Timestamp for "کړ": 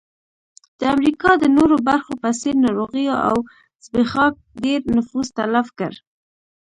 5.79-5.91